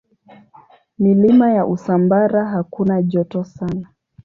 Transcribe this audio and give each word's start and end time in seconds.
Milima 0.99 1.51
ya 1.51 1.65
Usambara 1.65 2.45
hakuna 2.45 3.01
joto 3.01 3.43
sana. 3.43 3.87